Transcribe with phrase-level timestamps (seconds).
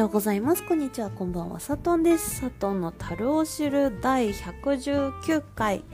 [0.00, 0.66] ようございます。
[0.66, 1.10] こんにちは。
[1.10, 1.60] こんばんは。
[1.60, 2.40] サトンです。
[2.40, 5.84] サトンの樽を知る第119回。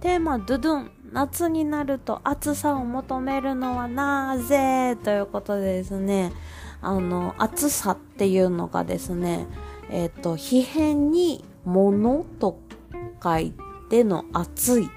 [0.00, 0.90] テーマ、ドゥドゥン。
[1.12, 4.96] 夏になると暑さを求めるのはなぜ？
[5.02, 6.32] ということでですね、
[6.80, 9.48] あの、暑さっていうのがですね、
[9.90, 12.60] えっ、ー、と、皮変に物と
[13.20, 13.52] 書い
[13.90, 14.88] ての暑い。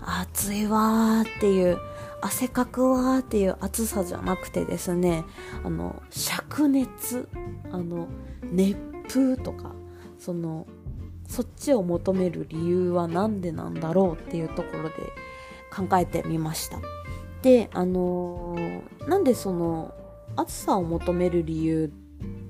[0.00, 1.78] 暑いわーっていう、
[2.20, 5.24] 汗かくわーっていう暑さじゃなくてですね、
[5.64, 6.00] あの、
[6.48, 7.28] 灼熱、
[7.70, 8.08] あの、
[8.42, 8.76] 熱
[9.08, 9.74] 風とか、
[10.18, 10.66] その、
[11.26, 14.94] そっちを求める理由は何でなんだろうっていうところで
[15.74, 16.78] 考えてみました。
[17.42, 19.94] で、あのー、なんでその、
[20.36, 21.92] 暑さを求める理由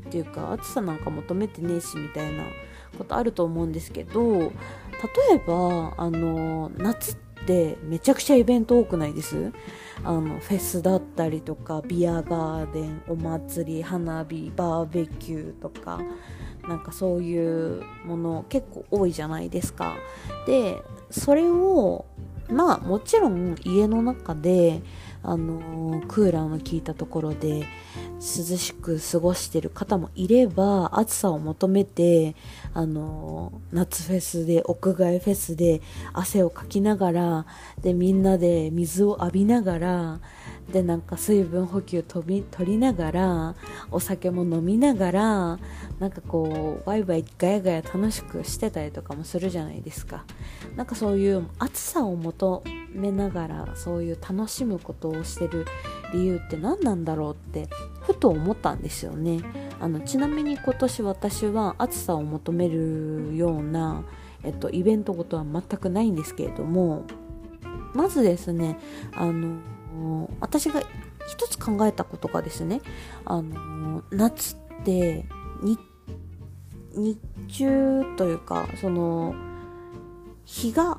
[0.07, 2.45] っていうか、暑さなんか求めてねえしみたいな
[2.97, 4.49] ことあると思うんですけど、例
[5.35, 7.17] えば、あのー、夏っ
[7.47, 9.53] てめちゃくちゃイベント多くないです？
[10.03, 16.01] あのフェスだったりとかビアガーデンお祭り花火バーベキューとか
[16.69, 19.95] なんかそういうもの結構多いじゃないですか。
[20.47, 22.07] でそれを
[22.49, 24.83] まあもちろん家の中で
[25.25, 27.67] あの、クーラーの効いたところで
[28.21, 32.37] 涼しく過ごしてる方もいれば暑さを求めて
[32.75, 35.81] あの、夏フェスで屋外フェスで
[36.13, 37.47] 汗をかきながら
[37.81, 40.21] でみんなで水を浴びながら
[40.73, 43.55] でなんか水分補給とび取りながら
[43.91, 45.59] お酒も飲みながら
[45.99, 50.25] なんかこうワイワイガヤガヤ楽しくしてたりとかもするじゃないですか。
[50.77, 55.67] なんかそういう暑さを求めながらそういう楽しむことをしてる
[56.13, 57.69] 理由って何なんだろうって
[58.01, 59.41] ふと思ったんですよね。
[59.81, 64.05] あのちなみに今年私は暑さを求めるような、
[64.43, 67.05] えっと、イベントごとは全くないんですけれども
[67.93, 68.79] まずですね
[69.15, 69.59] あの
[70.41, 70.83] 私が
[71.27, 72.81] 一つ考えたことがですね、
[73.25, 75.25] あの夏って
[75.63, 75.79] 日
[77.49, 79.35] 中というか、その、
[80.45, 80.99] 日が、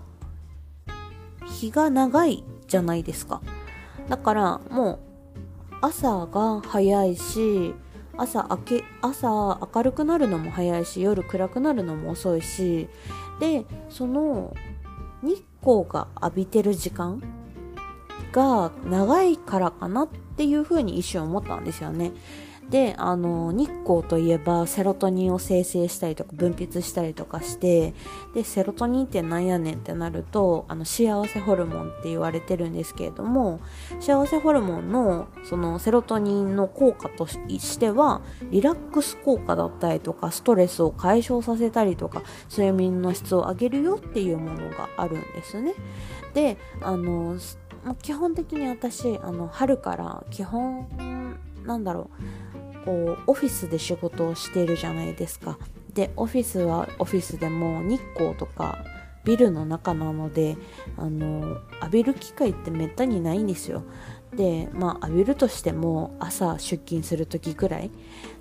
[1.45, 3.41] 日が長いじゃないですか。
[4.09, 4.99] だからもう
[5.81, 7.73] 朝が早いし、
[8.17, 9.27] 朝明け、朝
[9.73, 12.87] 明るくなるのも早いし、夜暗くなるのも遅いし、
[13.39, 14.55] で、その
[15.21, 17.21] 日光が浴びてる時間
[18.35, 22.11] が長いからかなっていうふうに一瞬思ったんですよね。
[22.69, 27.93] で、あの、日光といえばセロトニンを生成したりとか分泌したりとかして、
[28.33, 33.59] で、セロトニンってなんやねんってなると、あの、幸せホルモンって言われてるんですけれども、
[33.99, 45.75] 幸せホルモンの、その、セロトニンの効果としては、リラックス効果だったりとか、ストレスを解消させたりとか、睡眠の質を上げるよっていうものがあるんですね。
[46.33, 47.37] で、あの、
[47.85, 52.09] まあ、基本的に私あの春から基本なんだろ
[52.81, 55.57] うこうオフィスで仕事をしているじゃないですか。
[55.93, 58.83] でオフィスはオフィスでも日光とか
[59.23, 60.57] ビルの中なので
[60.97, 63.83] あの浴びる機会ってめったにないんですよ。
[64.35, 67.91] でまあ浴びるとしても朝出勤する時ぐらい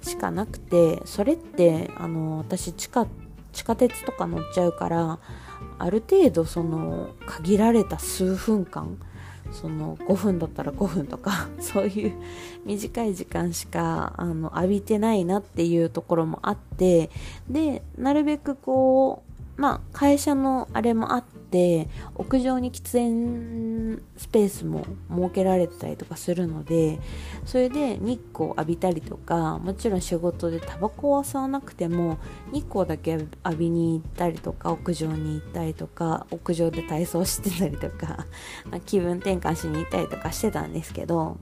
[0.03, 3.06] しかなくてそれってあの私地下
[3.53, 5.19] 地下鉄とか乗っちゃうから
[5.78, 8.99] ある程度その限られた数分間
[9.54, 12.12] その5分だったら5分とか そういう
[12.66, 17.10] 短い時間しかあの浴びてないなっていうところもあって
[17.48, 26.98] でなるべくこうまあ会社のあれもあって屋上に喫煙スペースも設けられてたりとかするので
[27.44, 32.19] それで日光浴びたりとかもちろん仕事でタバコは吸わなくても
[32.53, 38.26] 日光だけ浴びに行ったりとか屋上に行ったりとか屋上で体操してたりとか
[38.87, 41.37] 気分転換しに行ったりとかしてたんですけど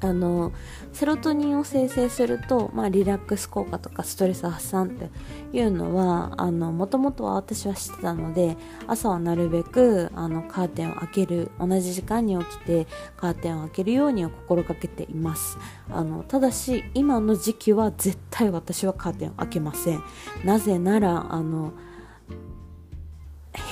[0.00, 0.52] あの
[0.92, 5.10] セロトニンを生成すると、まあ、リラックス効果とかストレス発散って
[5.52, 8.56] いうのはもともとは私は知ってたので
[8.86, 12.86] 朝はなるべくあのカーテンを開ける同じ時間に起きて
[13.16, 15.58] カーテンを開けるようには心がけています。
[15.90, 20.02] あのただし今の時期は絶対私はカーテンを開けません。
[20.44, 21.72] なぜならあの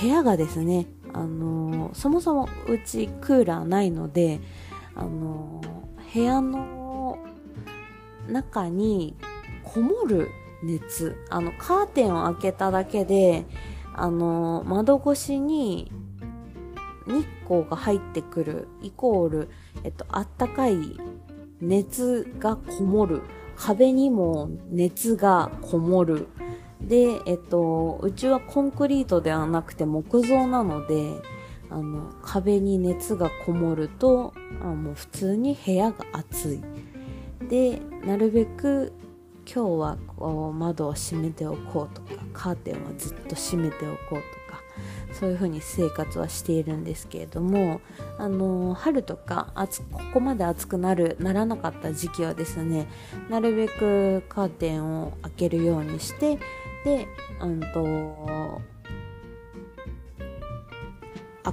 [0.01, 4.39] 部屋がですねあのそもそもうちクーラーないので
[4.95, 5.61] あの
[6.13, 7.19] 部屋の
[8.27, 9.15] 中に
[9.63, 10.29] こもる
[10.63, 13.45] 熱あのカーテンを開けただけで
[13.93, 15.91] あの窓越しに
[17.07, 19.49] 日光が入ってくるイコール、
[19.83, 20.77] えっと、あったかい
[21.61, 23.21] 熱がこもる
[23.55, 26.27] 壁にも熱がこもる。
[26.81, 31.15] で、えっと、うちはコンクリートではなくて木造なので
[31.77, 36.61] あの壁に熱がこもるとあもう普通に部屋が暑い。
[37.49, 38.93] でなるべく
[39.45, 44.17] 今日はこう窓を閉めておこうとかカーテンはずっと閉めておこうと
[44.51, 44.61] か
[45.13, 47.79] そういう風に生活はしているんですけれども
[48.17, 52.87] あの春とか暑ここまで暑くなるならなかった時期はですね
[53.29, 56.39] なるべくカーテンを開けるようにして
[56.83, 57.07] で、
[57.41, 58.61] うんと、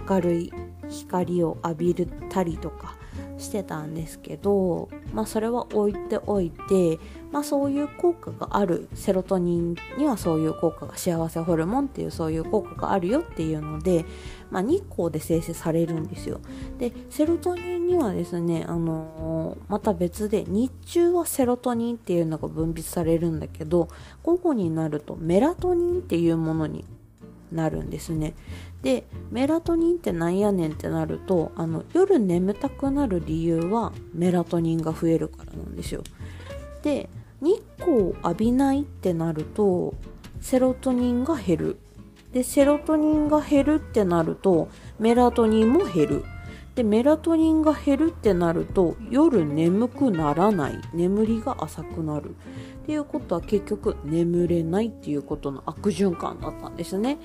[0.09, 0.53] 明るい
[0.89, 1.95] 光を浴び
[2.31, 2.97] たりとか
[3.39, 6.99] してたんですけど、まあ、それは置いておいて、
[7.33, 14.05] まあ、そういう効果があるセロトニンにはそういう効果が幸せホルモンっていうそういう効果があるよっていうので、
[14.51, 16.41] まあ、日光で生成されるんですよ。
[16.79, 23.89] でセロトニンにはですね、あのー、また別で日中はセロトニンっていうのが分泌されるんだけど
[24.23, 26.85] 午後になるとメラトニンっていうものに
[27.55, 28.35] なるんですね。
[28.83, 36.03] でメラトニンってなんやねんってなるとあの夜眠たくなる理由はメラトニンが増えるからなんですよ。
[36.83, 37.09] で
[37.41, 39.95] 日光を浴びないってなると
[40.41, 41.79] セロトニンが減る。
[42.33, 44.69] でセロトニンが減るってなると
[44.99, 46.25] メラトニンも減る。
[46.75, 52.35] でメラトニンが減るってなると夜眠くならない眠りが浅くなる
[52.85, 57.19] っていうことは結局眠れないっていうことの悪循環だったんですね。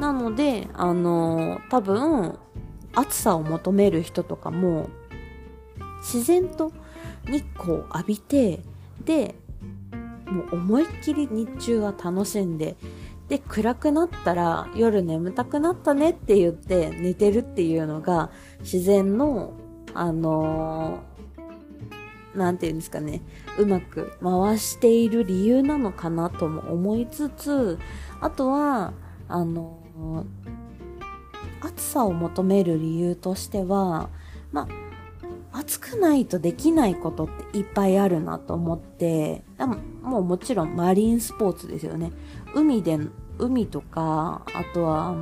[0.00, 2.36] なので、あのー、多分、
[2.94, 4.90] 暑さを求める人とかも、
[6.00, 6.72] 自然と
[7.26, 8.60] 日光を浴びて、
[9.04, 9.36] で、
[10.26, 12.74] もう思いっきり日中は楽しんで、
[13.28, 18.30] で、暗くなったら夜眠たくなったねって言って寝てるっていうのが
[18.60, 19.54] 自然の、
[19.94, 21.14] あのー
[22.34, 23.22] 何て言うんですかね、
[23.58, 27.78] うまく回している理由なのかなとも思いつつ、
[28.20, 28.92] あとは、
[29.28, 29.80] あの、
[31.60, 34.10] 暑さを求める理由としては、
[34.52, 34.68] まあ、
[35.54, 39.44] 暑くないとできないことっていっぱいあるなと思って、
[40.02, 42.12] もうもちろんマリンスポーツですよね。
[42.54, 42.98] 海で、
[43.38, 45.14] 海とか、あとは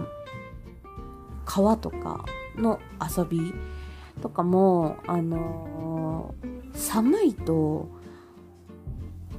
[1.45, 2.25] 川とか
[2.57, 2.81] の
[3.17, 3.53] 遊び
[4.21, 7.89] とかも、あのー寒いと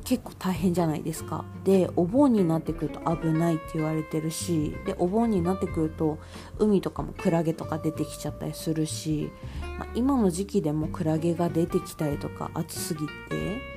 [0.03, 1.45] 結構大変じゃないですか。
[1.63, 6.19] でお盆になってくると危ないって言われてるしでお盆になってくると
[6.59, 9.31] 海とかもクラゲとか出てきちゃったりするし、
[9.79, 13.73] まあ、今の時期でもクラゲが出てきたりとか暑すぎて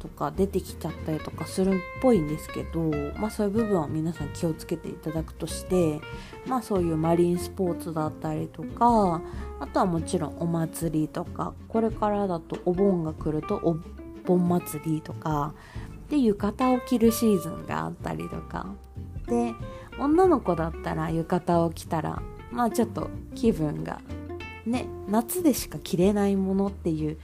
[0.00, 2.80] とか出てきちゃったりとかするっぽいんですけど、
[3.18, 6.00] まあ、そういう部分は皆さん気をつけていただくとして、
[6.46, 9.22] まあ、そういうマリンスポーツだったりとか
[9.60, 13.56] あとはもちろんお祭りとかこれからだとお盆が来ると
[14.30, 15.54] 盆祭りとか
[16.08, 18.74] で浴衣を着るシーズンがあったりとか。
[19.26, 19.54] で
[19.98, 24.00] 女の子だったら浴衣を着たらまあちょっと気分が
[24.66, 27.18] ね夏でしか着れないものっていう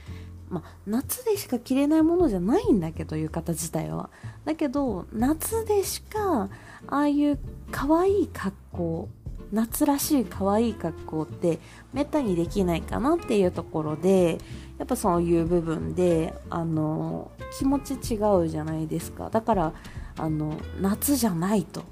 [0.49, 4.09] まあ、夏でしか着れないものじゃないんだけど浴衣自体は。
[4.45, 6.49] だけど夏でしか
[6.87, 7.39] ああいう
[7.69, 9.09] 可愛い格好
[9.51, 11.59] 夏らしい可愛い格好って
[11.93, 14.39] めったにできないかなっていうところで
[14.77, 19.29] やっぱそういう部分であの気持ち違うじゃないですか。
[19.29, 19.73] だから
[20.17, 21.83] あの夏じゃないと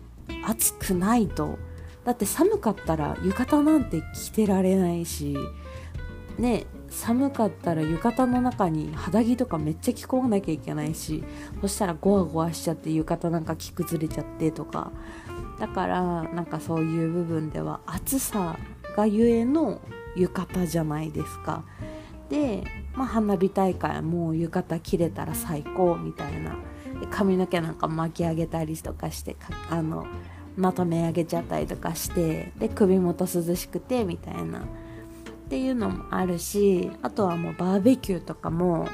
[0.45, 1.57] 暑くないと
[2.03, 5.35] だって寒かったら浴衣なんて着てられないし
[6.37, 11.23] ね寒かったら浴衣の中に肌着とかめっちゃ着込まなきゃいけないし
[11.61, 14.91] そしたらゴワゴワしちゃって浴衣なんか着崩れちゃってとか。
[15.59, 18.57] だからなんかそういう部分では暑さ
[18.95, 19.79] がゆえの
[20.15, 21.63] 浴衣じゃないですか。
[22.29, 22.63] で、
[22.93, 26.55] まあ、花火大会もう浴衣着れたら最高みたいな。
[27.11, 29.35] 髪の毛なんか巻き上げたりとかして
[29.69, 30.07] あの
[30.55, 34.59] まとめ上げちゃったりとかしてで首元涼しくてみたいな。
[34.59, 38.87] っていうのもあるしあとはもうバーベキューとかも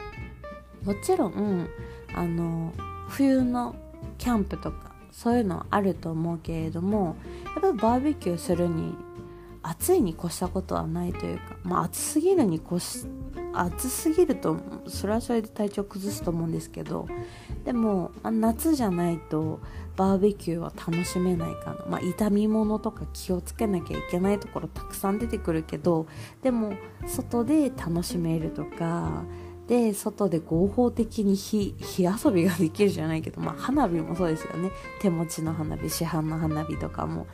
[0.84, 1.70] もちろん
[2.14, 2.74] あの
[3.08, 3.74] 冬の
[4.18, 8.94] キャンプとかそういうのはあると思うけれどもやっぱりバーベキューするに
[9.64, 13.06] 暑いに越したことはないというか、まあ、暑すぎるに越し
[13.54, 17.08] 暑すぎるとそれはそれで体調崩すと思うんですけど
[17.66, 19.60] でも、まあ、夏じゃないと
[19.98, 26.08] バーベキューは楽しめないかな、まあ、痛み物とか気をつけなきゃいけないところたくさん出てくるけど
[26.42, 26.74] でも
[27.06, 29.24] 外で楽しめるとか
[29.68, 34.70] で外で合法的に火遊びができるじゃないけど、まあ、花火もそうですよね。
[35.00, 37.26] 手持ちの花火市販の花火とかも。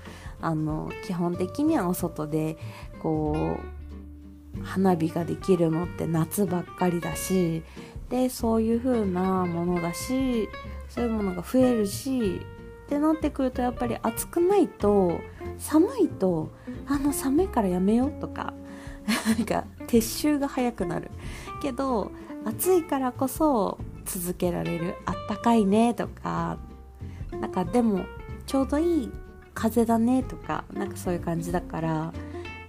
[0.41, 2.58] あの基本的にはお外で
[3.01, 3.58] こ
[4.56, 7.63] う花火ができるのって夏ばっかりだし
[8.10, 10.48] でそういう風なものだし
[10.89, 12.41] そういうものが増えるし
[12.86, 15.20] ってなってくるとやっぱり暑くないと
[15.58, 16.51] 寒いと
[16.88, 18.53] あの寒いからやめようとか
[19.27, 21.12] なんか撤収が早くなる。
[21.62, 22.12] けど
[22.46, 24.96] 暑いからこそ続けられる。
[25.06, 26.58] あったかいねとか
[27.32, 28.06] なんかでも
[28.46, 29.12] ちょうどいい
[29.57, 32.13] 風だねとかなんかそういう感じだから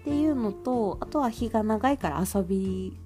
[0.01, 2.99] っていうのとあとは日が長いから遊び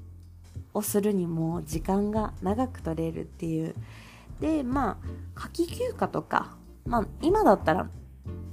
[0.72, 3.74] をするにも時間が長く取れるっていう。
[4.40, 4.96] でまあ
[5.34, 7.88] 夏季休暇とかまあ今だったら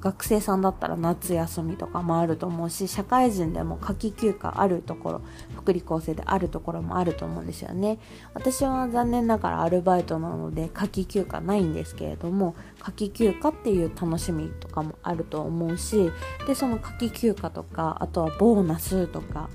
[0.01, 5.21] 学生さんだったら夏休みとかもあると思うし社会人でも夏季休暇あるところ
[5.55, 7.99] 福利厚生であるところもあると思うんですよね。
[8.33, 16.11] 私は残念ながらアルバイトなので夏季休暇ないんですけれども夏季休暇っていう楽しみとかもあると思うし
[16.47, 19.49] でその夏季休暇とかあとはボーナスとか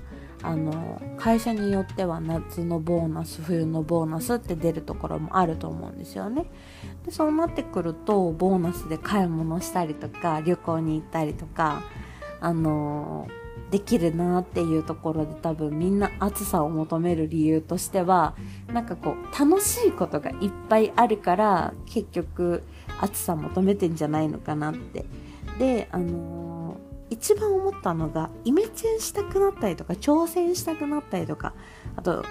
[0.45, 6.45] あの会社によっては夏のボーナス冬のボーナスって出るところもあると思うんですよね。
[7.03, 11.81] でそうなってくるとボーナスで買い物したりとか旅行に行ったりとか
[12.39, 13.27] あの
[13.71, 18.35] できるなっていうところで多分みんな暑さを求める理由としては
[18.71, 22.63] なんかこう楽しいことがいっぱいあるから結局
[23.01, 25.05] 暑さ求めてんじゃないのかなって。
[25.59, 26.44] であの、
[27.09, 31.53] 一番思ったのがイメチェンしたくなったりとか挑戦したくなったりとか
[31.95, 32.23] あと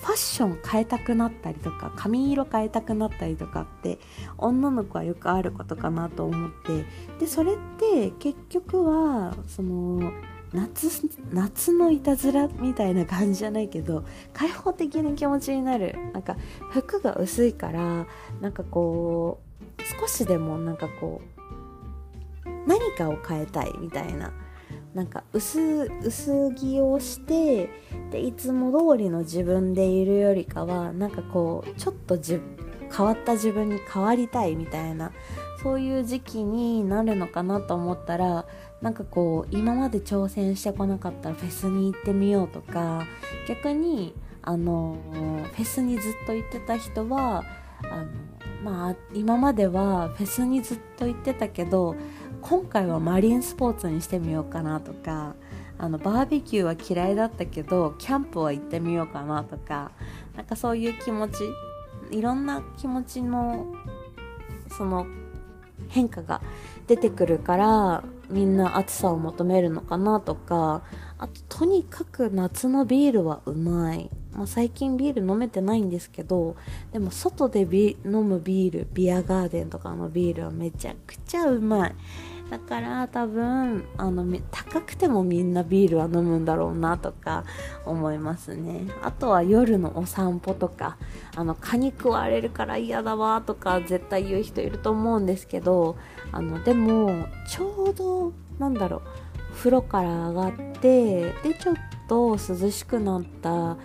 [0.00, 3.98] ファッション変えたくなったりとか髪色変えたくなったりとかって
[4.38, 6.86] 女の子はよくあることかなと思って
[7.18, 10.10] でそれって結局はその
[10.52, 10.88] 夏
[11.32, 15.96] 夏のいたずらみたいな感じじゃないけど開放的な気持ちになる。
[16.12, 16.36] なんか
[16.70, 18.06] 服が薄いから
[18.40, 19.40] なんかこ
[19.78, 21.39] う少しでもなんかこう
[22.66, 24.32] 何かを変えたいみたいな。
[24.94, 27.70] なんか薄薄着をして
[28.10, 35.12] でいつも通りの自分でいるよりかはなんかこうちょっと変わった自分に変わりたいみたいな
[35.62, 38.46] そういう時期になるのかなと思ったら
[38.80, 43.06] なんかこう今まで挑戦してこなかったらフェスに行ってみようとか
[43.46, 44.96] 逆にあの
[45.54, 47.44] フェスにずっと行ってた人は
[47.90, 48.06] あの
[48.64, 51.94] まあ今まではフェスにずっと行ってたけど
[52.42, 55.34] 今回はマリンスポーツにしてみようかなとか
[55.78, 59.92] あのバーベキューは嫌いだったけどキャンプは行ってみようかなとか
[60.36, 61.44] なんかそういう気持ち
[62.10, 63.74] いろんな気持ちの
[64.76, 65.06] その
[65.90, 66.40] 変化が
[66.86, 70.82] 出てくるからみんな暑さを求めるのかなとか
[71.18, 76.56] あととにかく夏のビールはうまい、まあ、最近ビール飲めてないんですけど
[76.92, 81.94] でも外で飲むビールビアガーデンとかのビールはめちゃくちゃうまい。
[82.50, 87.44] だから多分あの高くてもみんなビールは飲むんだろうなとか
[87.86, 88.86] 思いますね。
[89.02, 90.96] あとは夜のお散歩とか
[91.36, 95.96] あの蚊に食われるから嫌だわとか絶対言う人いると思うんですけど
[96.32, 99.02] あのでもちょうどなんだろう
[99.54, 101.74] 風呂から上がってでちょっ
[102.08, 103.76] と涼しくなった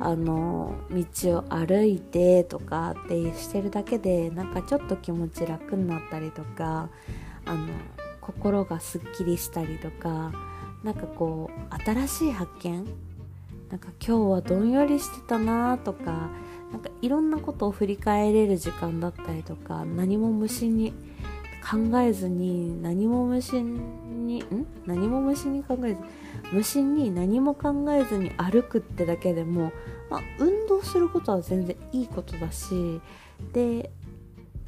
[0.00, 6.88] あの道を歩いてとかってしてるだけでなんかちょっと気持ち楽になったりとか
[7.44, 7.68] あの
[8.26, 10.32] 心がすっきりしたりとか
[10.82, 12.84] なんかこう新しい発見
[13.70, 16.30] なんか今日はどんよりしてたなとか
[16.70, 20.92] なんかいろんなことを振り返れる時間だったりとか何も無心に
[21.64, 24.66] 考えずに何も無心にん？
[24.86, 26.00] 何も無心に考えず
[26.52, 29.72] 無心に何も考えずに歩くってだけでも、
[30.10, 33.00] まあ、運動することは全然いいことだし
[33.52, 33.90] で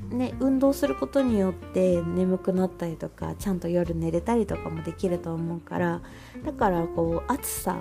[0.00, 6.02] ね、運動することによって眠くなったりとかちゃんと夜寝れたりとかもできると思うから
[6.44, 7.78] だからこう暑さ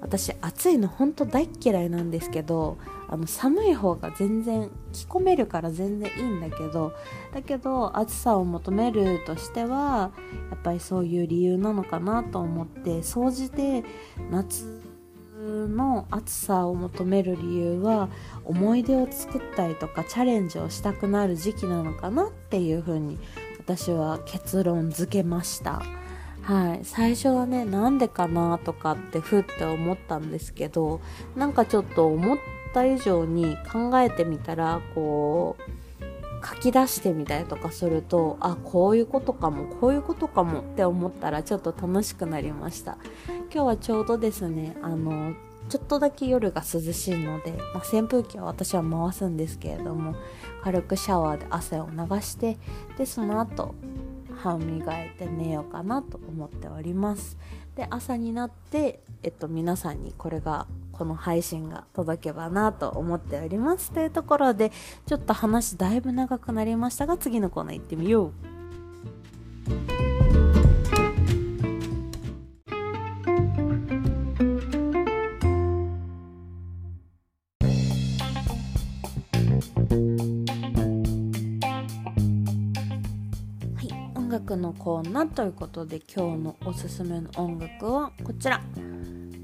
[0.00, 6.92] 私暑いの本当大っ嫌いなんですけどあの寒い方が全然着込めるから全然いいんだけど
[7.32, 10.12] だけど暑さを求めるとしては
[10.50, 13.84] やっぱりそういう理由なのかなと思って総じて
[14.30, 14.87] 夏
[15.48, 18.08] の暑さを求める理由は
[18.44, 23.18] 思い出を作ったりとかチャレンジをしたくなる時期なのかなっていうふうに
[23.58, 25.82] 私は結論付けました。
[26.42, 26.80] はい。
[26.84, 31.00] 最初はねなんでかなとかってふって思ったんですけど
[31.36, 32.38] なんかちょっと思っ
[32.72, 35.77] た以上に考えてみたらこう
[36.44, 42.98] 書き出してみたりとかするとあこういうことかもこういうことかもって思ったらちょっと楽しくなりました。
[43.52, 45.34] 今日はちょうどですねあの
[45.68, 50.16] ちょっとだけ夜が涼しいので、まあ、扇風機は私は回すんですけれども
[50.62, 52.56] 軽くシャワーで汗を流して
[52.96, 53.74] でその後
[54.36, 57.36] 歯を磨いて寝ようかなと思っております。
[57.74, 60.66] で朝になって、えっと、皆さんにこれが
[60.98, 63.92] この配信が届けばなと思っております。
[63.92, 64.72] というところで
[65.06, 68.58] ちょっと話だいぶ長くなりましたが次のコーナー行ってみよう。
[84.58, 88.60] のコーナーということで今日のおすすめの音楽はこちら。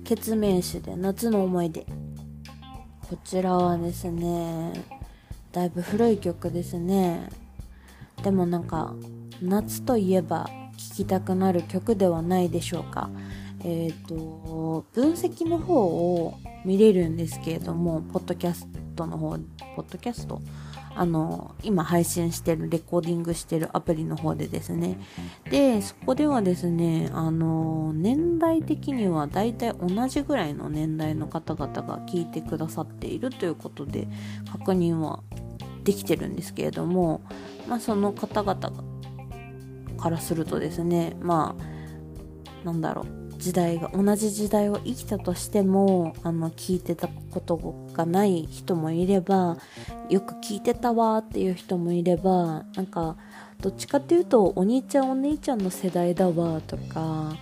[0.04, 1.86] 決命詞で夏の思い出」
[3.08, 4.72] こちらはですね
[5.52, 7.28] だいぶ古い曲ですね。
[8.22, 8.94] でもなんか
[9.42, 13.10] 夏といえば聴きたくなる曲ではないでしょうか。
[13.60, 16.34] えっ、ー、と分析の方を
[16.64, 19.30] 見れるんですけれどもポッドキャストの方
[19.76, 20.40] ポッドキャスト？
[20.96, 24.98] あの今配信してるレコーディングしてるアプリの方でですね。
[25.50, 34.08] でそこではですねあの年代的にはだいたい同じぐらいの年代の方々が聞いてくださっているということで
[34.50, 35.20] 確認は
[35.82, 37.22] できてるんですけれども
[37.68, 38.72] まあその方々
[39.98, 43.23] からするとですねまあなんだろう。
[43.38, 49.58] 時代が同じ時代を生きたとしてもあの聞いてたことがない人もいれば
[50.08, 53.16] よく聞いてたわっていう人もいればなんか
[53.60, 57.36] どっちかっていうとお兄ちゃんお姉ちゃんの世代だわとか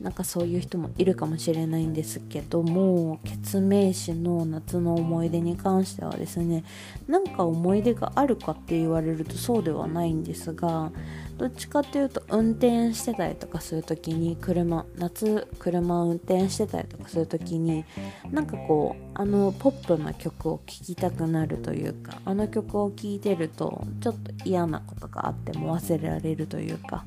[0.00, 6.62] なんかそういう人もいるかもしれないんですけども決命詞の夏の思い出に関してはですね
[7.08, 10.92] なんか思い出があるかって言われるとそうではないんですが
[11.38, 17.84] どっちかっていうと運転してたりとかする時に車夏車を運転してたりとかする時に
[18.30, 27.04] なんかこうあのポップな曲を聴きたくなるというかあの曲を聴いてるとちょっと嫌なことがあっても忘れられるというか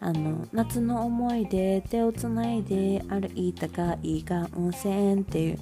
[0.00, 5.58] あの夏の思い出手をつないで歩いたがいいが温泉っていう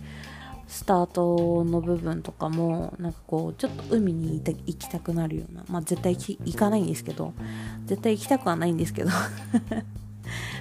[0.69, 7.33] スタートの部分とかもなんかこうちょっと海に行きたくなるようなまあ絶対行かないんですけど
[7.87, 9.11] 絶対行きたくはないんですけど。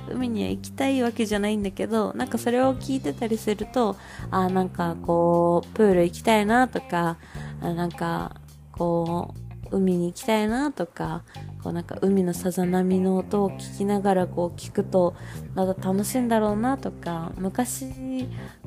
[0.10, 3.98] 海には行きたいわけじゃないんだけどなんかそれを聞いてたりすると
[4.32, 7.18] あなんかこうプール行きたいなとか
[7.62, 8.38] なんか
[8.72, 11.24] こう海に行きたいなとか
[11.64, 15.16] こうなんか海のさざ波の音を聞きながらこう聞くと
[15.56, 17.86] まだ楽しいんだろうなとか昔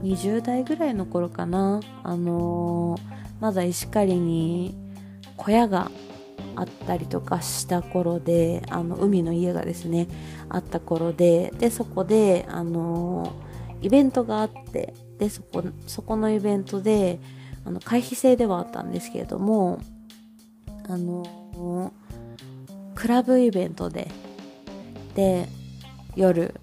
[0.02, 1.80] 20代ぐらいの頃かな。
[2.02, 3.00] あのー、
[3.40, 4.74] まだ石狩に
[5.36, 5.90] 小屋が
[6.56, 10.08] あったりとかした頃であの海の家がですね
[10.48, 17.20] あった頃ででそこであのー、イベントがあってでそこそこのイベントで
[17.64, 19.80] あの回避制ではあったんですけれども
[20.90, 21.92] あの
[22.96, 24.09] クラブイベントで
[25.14, 25.48] で
[26.16, 26.55] 夜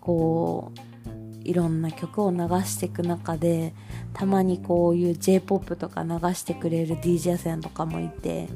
[0.00, 3.72] こういろんな曲を流していく中で
[4.12, 8.48] たまにこういう j p o p とか流してくれる DJ さんとかもいて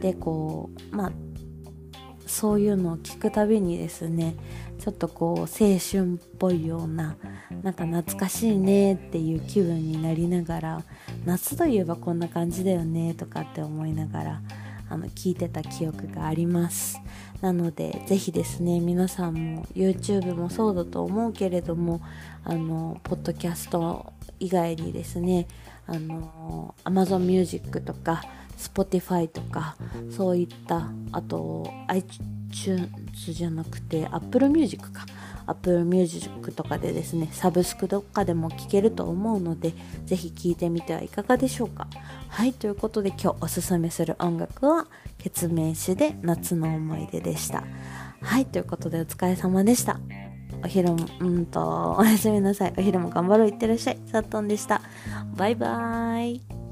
[0.00, 1.12] でこうまあ
[2.26, 4.36] そういうのを聞くたびにですね
[4.84, 7.16] ちょっとこう青春っぽいような
[7.62, 10.82] なんか懐かしいねっていう気分になりながら
[11.24, 14.40] 夏といえばこんな感じだよねとかって思いながら
[14.90, 17.00] あの聞いてた記憶があります。
[17.40, 22.02] なのでぜひですね皆さんも YouTube もそうだと思うけれども
[22.44, 25.46] あのポッドキャスト以外にですね
[25.86, 28.22] あの Amazon Music とか
[28.56, 29.76] Spotify とか
[30.10, 35.06] そういったあと iTunes じゃなくて Apple Music か。
[35.46, 39.72] Apple Music とかでですねサブスクとかでも聴けると思うので
[40.06, 41.86] ぜひ聴いてみてはいかがでしょうか。
[42.28, 44.86] はいということで今日おすすめする音楽は
[45.18, 47.64] 「決命詞で夏の思い出」でした。
[48.20, 50.00] はいということでお疲れ様でした。
[50.64, 52.74] お昼も、うんと、おやすみなさい。
[52.76, 53.48] お昼も頑張ろう。
[53.48, 53.98] いってらっしゃい。
[54.06, 54.80] さっとんでした。
[55.36, 56.63] バイバーイ。